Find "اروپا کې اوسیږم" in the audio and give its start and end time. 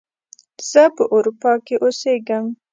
1.15-2.45